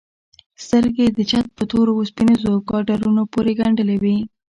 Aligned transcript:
سترگې 0.63 1.05
يې 1.07 1.13
د 1.17 1.19
چت 1.29 1.45
په 1.57 1.63
تورو 1.71 1.91
وسپنيزو 1.95 2.53
ګاډرونو 2.69 3.23
پورې 3.33 3.51
گنډلې 3.59 3.97
وې. 4.03 4.17